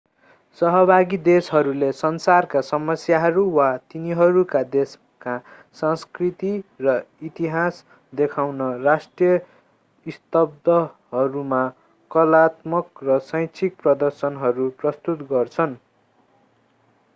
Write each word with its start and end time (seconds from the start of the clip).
सहभागी 0.59 1.17
देशहरूले 1.25 1.89
संसारका 1.97 2.61
समस्याहरू 2.69 3.43
वा 3.51 3.67
तिनीहरूका 3.91 4.61
देशका 4.71 5.35
संस्कृति 5.81 6.53
र 6.81 6.95
इतिहास 7.29 7.83
देखाउन 8.13 8.63
राष्ट्रिय 8.83 9.37
स्तम्भहरूमा 10.05 11.61
कलात्मक 12.11 13.03
र 13.03 13.19
शैक्षिक 13.27 13.77
प्रदर्शनहरू 13.83 14.69
प्रस्तुत 14.81 15.21
गर्छन् 15.29 15.77